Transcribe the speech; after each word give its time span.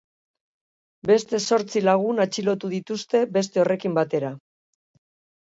Beste 1.11 1.39
zortzi 1.49 1.83
lagun 1.83 2.23
atxilotu 2.25 2.73
dituzte 2.73 3.23
horrekin 3.67 4.01
batera. 4.01 4.35